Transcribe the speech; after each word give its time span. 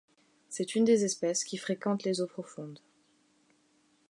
C'est 0.49 0.73
une 0.73 0.83
des 0.83 1.03
espèces 1.05 1.43
qui 1.43 1.57
fréquentent 1.57 2.05
les 2.05 2.21
eaux 2.21 2.27
profondes. 2.27 2.79